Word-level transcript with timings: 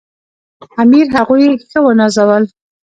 امیر 0.81 1.07
هغوی 1.15 1.47
ښه 1.69 1.79
ونازول. 1.83 2.43